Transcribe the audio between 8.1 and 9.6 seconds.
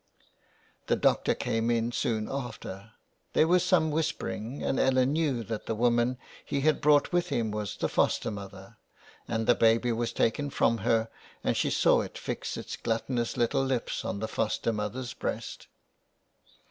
mother, and the